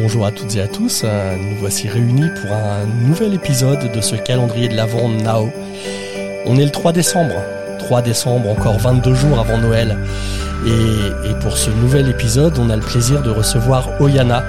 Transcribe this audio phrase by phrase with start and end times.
[0.00, 4.00] Bonjour à toutes et à tous, euh, nous voici réunis pour un nouvel épisode de
[4.00, 5.50] ce calendrier de l'Avent Nao.
[6.46, 7.34] On est le 3 décembre,
[7.80, 9.98] 3 décembre, encore 22 jours avant Noël.
[10.66, 14.42] Et, pour ce nouvel épisode, on a le plaisir de recevoir Oyana.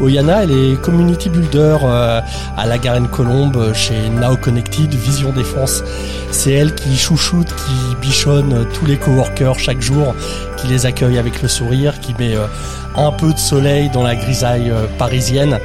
[0.00, 2.20] Oyana, elle est community builder euh,
[2.56, 5.82] à la Garenne Colombe chez Now Connected Vision Défense.
[6.30, 10.14] C'est elle qui chouchoute, qui bichonne tous les coworkers chaque jour,
[10.58, 12.46] qui les accueille avec le sourire, qui met euh,
[12.94, 15.58] un peu de soleil dans la grisaille euh, parisienne.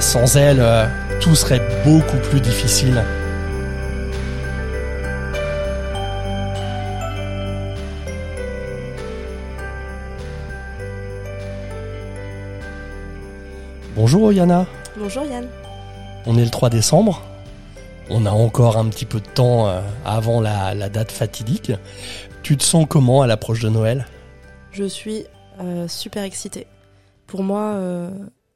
[0.00, 0.64] sans elle,
[1.20, 3.02] tout serait beaucoup plus difficile.
[14.08, 14.68] Bonjour Yana.
[14.96, 15.48] Bonjour Yann.
[16.26, 17.24] On est le 3 décembre.
[18.08, 21.72] On a encore un petit peu de temps euh, avant la, date fatidique.
[22.44, 24.06] Tu te sens comment à l'approche de Noël?
[24.70, 25.24] Je suis
[25.58, 26.68] euh, super excitée.
[27.26, 28.12] Pour moi, euh,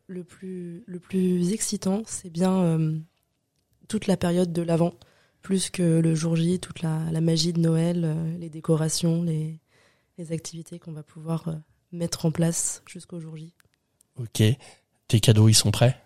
[0.06, 2.78] le, plus, le plus excitant, c'est bien
[3.88, 4.94] toute la période de l'avant,
[5.42, 9.58] plus que le jour J, toute la, magie de Noël, les décorations, les,
[10.16, 11.56] les activités qu'on va pouvoir
[11.91, 13.53] mettre en place jusqu'au jour J.
[14.16, 14.42] Ok.
[15.11, 15.97] Tes cadeaux, ils sont prêts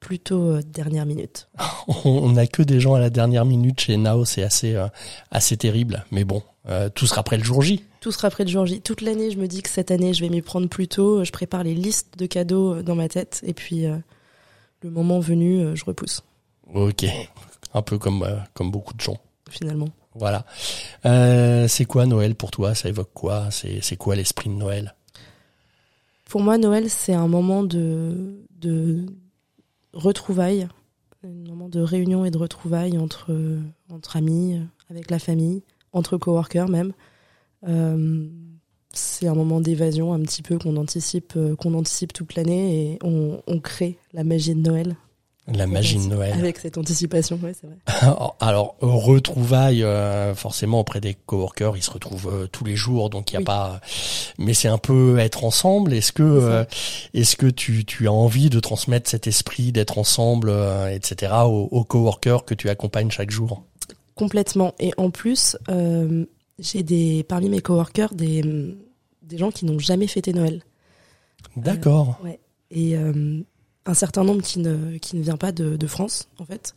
[0.00, 1.50] Plutôt euh, dernière minute.
[2.06, 4.88] On n'a que des gens à la dernière minute chez Nao, c'est assez, euh,
[5.30, 6.06] assez terrible.
[6.10, 7.84] Mais bon, euh, tout sera prêt le jour J.
[8.00, 8.80] Tout sera prêt le jour J.
[8.80, 11.22] Toute l'année, je me dis que cette année, je vais m'y prendre plus tôt.
[11.22, 13.42] Je prépare les listes de cadeaux dans ma tête.
[13.46, 16.22] Et puis, le moment venu, je repousse.
[16.72, 17.04] Ok.
[17.74, 19.18] Un peu comme, comme beaucoup de gens.
[19.50, 19.90] Finalement.
[20.14, 20.46] Voilà.
[21.68, 22.74] c'est quoi Noël pour toi?
[22.74, 23.50] Ça évoque quoi?
[23.50, 24.94] C'est quoi l'esprit de Noël?
[26.28, 29.06] Pour moi, Noël, c'est un moment de, de
[29.92, 30.68] retrouvailles,
[31.24, 33.32] un moment de réunion et de retrouvailles entre,
[33.90, 34.60] entre amis,
[34.90, 36.92] avec la famille, entre coworkers même.
[37.66, 38.28] Euh,
[38.92, 42.98] c'est un moment d'évasion un petit peu qu'on anticipe, euh, qu'on anticipe toute l'année et
[43.02, 44.96] on, on crée la magie de Noël
[45.48, 46.32] la magie de Noël.
[46.32, 48.16] Avec cette anticipation, oui, c'est vrai.
[48.40, 53.32] Alors, retrouvailles, euh, forcément, auprès des coworkers, ils se retrouvent euh, tous les jours, donc
[53.32, 53.80] il n'y a pas...
[54.38, 55.92] Mais c'est un peu être ensemble.
[55.92, 56.64] Est-ce que euh,
[57.14, 60.52] est-ce que tu, tu as envie de transmettre cet esprit d'être ensemble,
[60.90, 63.62] etc., aux, aux, coworkers que tu accompagnes chaque jour?
[64.14, 64.74] Complètement.
[64.80, 65.56] Et en plus,
[66.58, 68.42] j'ai des parmi mes coworkers des,
[69.22, 70.62] des gens qui n'ont jamais fêté Noël.
[71.56, 72.18] D'accord.
[72.24, 72.40] ouais.
[72.70, 72.96] Et
[73.86, 76.74] un certain nombre qui ne, qui ne vient pas de, de France, en fait,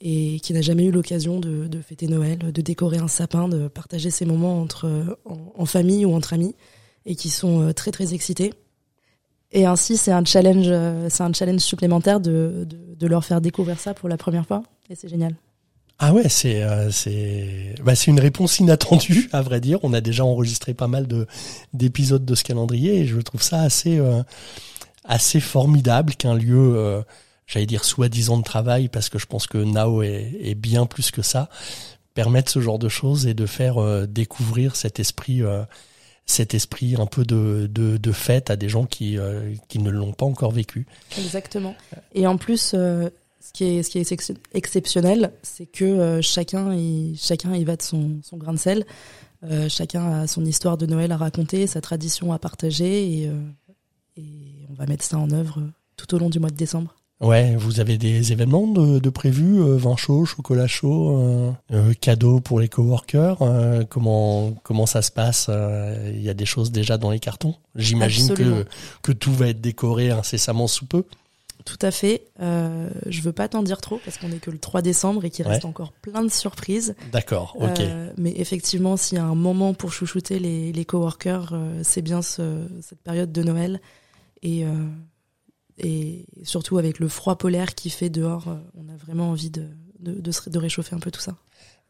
[0.00, 3.68] et qui n'a jamais eu l'occasion de, de, fêter Noël, de décorer un sapin, de
[3.68, 6.54] partager ces moments entre, en, famille ou entre amis,
[7.06, 8.52] et qui sont euh, très très excités.
[9.50, 13.80] Et ainsi, c'est un challenge, euh, c'est un challenge supplémentaire de, de, leur faire découvrir
[13.80, 15.34] ça pour la première fois, et c'est génial.
[16.00, 16.90] Ah ouais, c'est euh,
[17.82, 19.80] bah, une réponse inattendue à vrai dire.
[19.82, 21.26] On a déjà enregistré pas mal de
[21.72, 24.00] d'épisodes de ce calendrier et je trouve ça assez
[25.08, 27.02] assez formidable qu'un lieu, euh,
[27.46, 31.22] j'allais dire soi-disant de travail, parce que je pense que Nao est, bien plus que
[31.22, 31.48] ça,
[32.14, 35.64] permette ce genre de choses et de faire euh, découvrir cet esprit, euh,
[36.26, 39.16] cet esprit un peu de, de, fête à des gens qui,
[39.68, 40.86] qui ne l'ont pas encore vécu.
[41.18, 41.74] Exactement.
[42.14, 43.10] Et en plus, ce
[43.54, 48.18] qui est, ce qui est exceptionnel, c'est que chacun, il, chacun y va de son,
[48.22, 48.84] son grain de sel.
[49.70, 53.30] chacun a son histoire de Noël à raconter, sa tradition à partager et,
[54.78, 55.62] va mettre ça en œuvre
[55.96, 56.94] tout au long du mois de décembre.
[57.20, 61.92] Ouais, vous avez des événements de, de prévus, euh, vin chaud, chocolat chaud, euh, euh
[62.00, 63.42] cadeaux pour les coworkers.
[63.42, 65.50] Euh, comment comment ça se passe
[66.14, 67.56] Il y a des choses déjà dans les cartons?
[67.74, 68.64] J'imagine que
[69.02, 71.02] que tout va être décoré incessamment sous peu.
[71.64, 72.28] Tout à fait.
[72.40, 75.30] Euh, je veux pas t'en dire trop parce qu'on est que le 3 décembre et
[75.30, 76.94] qu'il reste encore plein de surprises.
[77.10, 77.82] D'accord, ok.
[78.16, 81.52] mais effectivement, s'il y a un moment pour chouchouter les, les coworkers,
[81.82, 83.80] c'est bien ce, cette période de Noël
[84.42, 84.88] et, euh,
[85.78, 89.66] et surtout avec le froid polaire qui fait dehors, euh, on a vraiment envie de,
[90.00, 91.34] de, de, réchauffer un peu tout ça.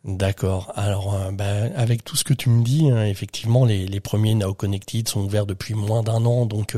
[0.05, 0.73] D'accord.
[0.77, 1.45] Alors, euh, bah,
[1.75, 5.23] avec tout ce que tu me dis, hein, effectivement, les, les premiers Now Connected sont
[5.23, 6.77] ouverts depuis moins d'un an, donc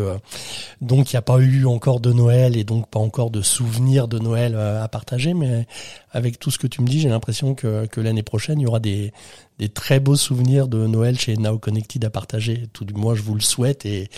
[0.81, 4.09] donc il n'y a pas eu encore de Noël et donc pas encore de souvenirs
[4.09, 5.35] de Noël à partager.
[5.35, 5.67] Mais
[6.12, 8.67] avec tout ce que tu me dis, j'ai l'impression que, que l'année prochaine, il y
[8.67, 9.12] aura des,
[9.61, 12.67] des très beaux souvenirs de Noël chez Now Connected à partager.
[12.73, 14.09] Tout du moins, je vous le souhaite et,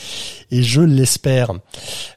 [0.52, 1.50] et je l'espère.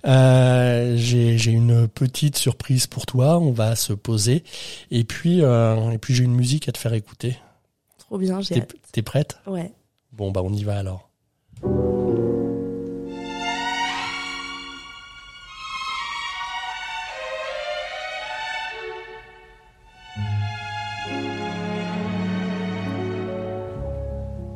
[0.05, 3.39] Euh, J'ai une petite surprise pour toi.
[3.39, 4.43] On va se poser
[4.91, 7.35] et puis euh, et puis j'ai une musique à te faire écouter.
[7.97, 8.61] Trop bien, j'ai
[8.91, 9.39] T'es prête?
[9.47, 9.71] Ouais.
[10.11, 11.09] Bon bah on y va alors.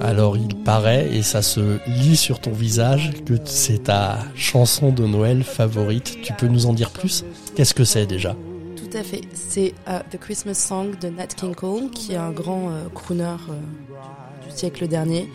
[0.00, 5.06] Alors il paraît, et ça se lit sur ton visage, que c'est ta chanson de
[5.06, 6.18] Noël favorite.
[6.22, 7.24] Tu peux nous en dire plus?
[7.54, 8.34] Qu'est-ce que c'est déjà?
[8.76, 9.22] Tout à fait.
[9.34, 13.24] C'est euh, The Christmas Song de Nat King Cole, qui est un grand euh, crooner
[13.24, 15.30] euh, du siècle dernier.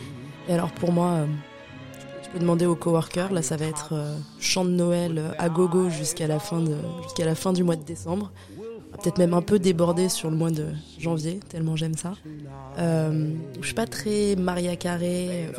[0.48, 1.25] Et alors pour moi, euh,
[2.24, 3.31] tu peux demander aux coworkers.
[3.31, 7.25] Là, ça va être euh, chant de Noël à gogo jusqu'à la fin de jusqu'à
[7.25, 8.31] la fin du mois de décembre.
[8.94, 10.66] Peut-être même un peu débordé sur le mois de
[10.98, 12.13] janvier, tellement j'aime ça.
[12.80, 13.30] Euh,
[13.62, 15.50] je suis pas très Maria Carré.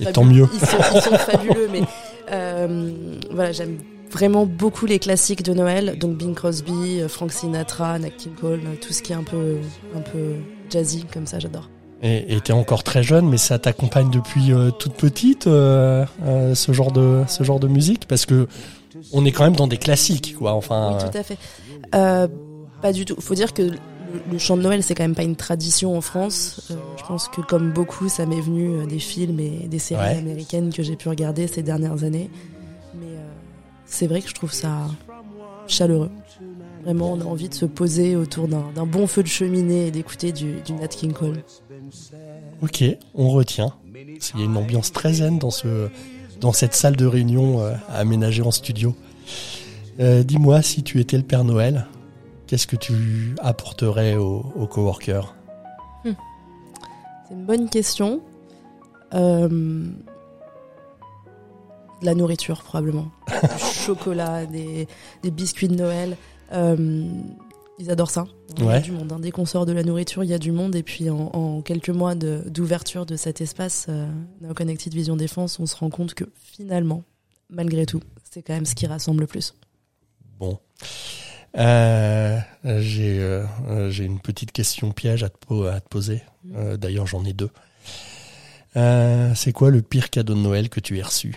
[0.00, 0.48] Et tant mieux.
[0.52, 1.82] Ils sont, ils sont fabuleux, mais
[2.32, 2.92] euh,
[3.30, 3.78] voilà, j'aime
[4.10, 8.92] vraiment beaucoup les classiques de Noël, donc Bing Crosby, Frank Sinatra, Nat King Cole, tout
[8.92, 9.56] ce qui est un peu,
[9.94, 10.36] un peu
[10.70, 11.68] jazzy comme ça, j'adore.
[12.02, 16.72] Et t'es encore très jeune, mais ça t'accompagne depuis euh, toute petite, euh, euh, ce
[16.72, 18.48] genre de ce genre de musique, parce que
[19.12, 20.52] on est quand même dans des classiques, quoi.
[20.54, 21.38] Enfin, Oui, tout à fait.
[21.94, 22.28] Euh,
[22.82, 23.16] pas du tout.
[23.20, 23.72] Faut dire que le,
[24.32, 26.68] le chant de Noël, c'est quand même pas une tradition en France.
[26.70, 30.00] Euh, je pense que comme beaucoup, ça m'est venu euh, des films et des séries
[30.02, 30.18] Ouais.
[30.18, 32.30] américaines que j'ai pu regarder ces dernières années.
[32.94, 33.26] Mais euh,
[33.86, 34.86] c'est vrai que je trouve ça
[35.66, 36.10] chaleureux.
[36.84, 39.90] Vraiment, on a envie de se poser autour d'un d'un bon feu de cheminée et
[39.90, 41.42] d'écouter du, du Nat King Cole.
[42.62, 42.84] ok,
[43.14, 43.72] on retient.
[44.34, 45.88] Il y a une ambiance très zen dans ce
[46.40, 48.94] dans cette salle de réunion euh, aménagée en studio.
[50.00, 51.86] Euh, Dis-moi, si tu étais le Père Noël,
[52.46, 55.34] qu'est-ce que tu apporterais aux, aux coworkers?
[56.04, 58.20] C'est une bonne question.
[59.14, 59.48] Euh,
[62.00, 63.06] de la nourriture, probablement.
[63.42, 64.86] du chocolat, des,
[65.22, 66.16] des biscuits de Noël.
[66.52, 67.08] Euh,
[67.78, 68.24] ils adorent ça.
[68.56, 68.80] Il y a Ouais.
[68.80, 69.12] du monde.
[69.12, 69.18] hein.
[69.20, 70.74] Dès qu'on sort de la nourriture, il y a du monde.
[70.76, 74.08] Et puis, en, en quelques mois d'ouverture de, cet espace, euh,
[74.40, 77.02] Now Connected Vision Défense, on se rend compte que finalement,
[77.50, 78.00] malgré tout,
[78.30, 79.54] c'est quand même ce qui rassemble le plus.
[80.38, 80.58] Bon.
[81.58, 86.22] Euh, j'ai euh, j'ai une petite question piège à te, po- à te poser.
[86.54, 87.50] Euh, D'ailleurs, j'en ai deux.
[89.34, 91.34] C'est quoi le pire cadeau de Noël que tu aies reçu?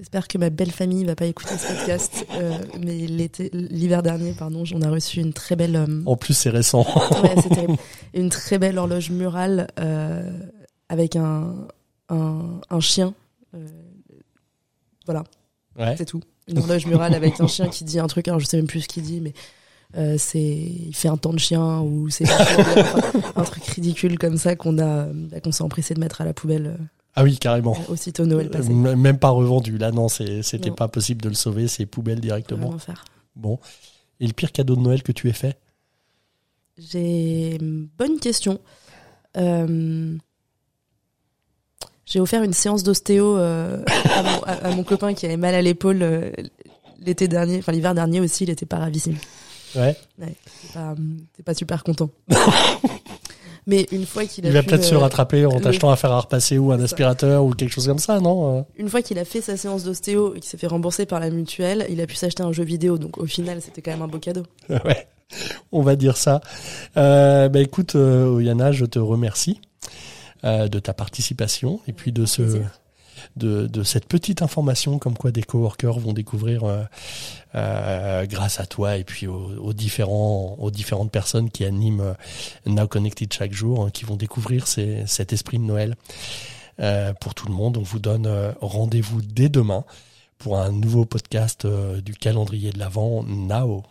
[0.00, 2.26] J'espère que ma belle famille va pas écouter ce podcast.
[2.32, 5.76] euh, mais l'été- l'hiver dernier, pardon, j'en ai reçu une très belle.
[5.76, 6.86] euh, En plus, c'est récent.
[7.22, 7.66] Ouais.
[8.14, 10.30] Une très belle horloge murale euh,
[10.88, 11.54] avec un,
[12.08, 13.12] un, un chien.
[13.54, 13.58] Euh,
[15.04, 15.22] voilà,
[15.78, 15.94] Ouais.
[15.98, 16.22] c'est tout.
[16.48, 18.80] Une horloge murale avec un chien qui dit un truc, alors je sais même plus
[18.80, 19.34] ce qu'il dit, mais
[19.98, 22.24] euh, c'est il fait un temps de chien ou c'est
[23.36, 25.08] un truc ridicule comme ça qu'on a
[25.44, 26.78] qu'on s'est empressé de mettre à la poubelle
[27.20, 27.76] Ah oui, carrément.
[27.76, 28.70] euh, aussitôt Noël passé.
[28.70, 29.76] Euh, même pas revendu.
[29.76, 31.68] Là, non, c'était pas possible de le sauver.
[31.68, 32.78] C'est poubelle directement.
[32.78, 33.04] Faire.
[33.36, 33.58] Bon.
[34.20, 35.58] Et le pire cadeau de Noël que tu aies fait?
[36.78, 38.58] J'ai une bonne question.
[39.36, 40.16] Euh,
[42.06, 43.82] J'ai offert une séance d'ostéo euh,
[44.14, 46.30] à, mon, à- à mon copain qui avait mal à l'épaule euh,
[47.00, 49.16] l'été dernier, enfin l'hiver dernier aussi, il était pas ravissime.
[49.76, 49.96] Ouais.
[50.18, 50.94] C'est pas,
[51.36, 52.10] c'est pas super content.
[53.66, 55.90] Mais une fois qu'il a Il va pu, peut-être se euh, rattraper en le- t'achetant
[55.90, 59.02] un fer à repasser ou un aspirateur ou quelque chose comme ça, non Une fois
[59.02, 62.00] qu'il a fait sa séance d'ostéo et qu'il s'est fait rembourser par la mutuelle, il
[62.00, 62.98] a pu s'acheter un jeu vidéo.
[62.98, 64.44] Donc au final, c'était quand même un beau cadeau.
[64.70, 65.06] Ouais,
[65.70, 66.40] on va dire ça.
[66.96, 69.60] Euh, bah écoute, euh, Oyana, je te remercie
[70.44, 72.79] euh, de ta participation et puis de ce plaisir.
[73.36, 76.82] De, cette petite information comme quoi des coworkers vont découvrir euh,
[77.54, 82.14] euh, grâce à toi et puis aux, différentes personnes qui animent euh,
[82.66, 85.96] Now Connected chaque jour, hein, qui vont découvrir cet esprit de Noël
[87.20, 87.76] pour tout le monde.
[87.76, 89.84] On vous donne rendez-vous dès demain
[90.38, 93.84] pour un nouveau podcast du calendrier de l'Avent Now.